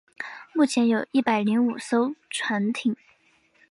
[0.55, 2.95] 目前有一百零五艘船艇。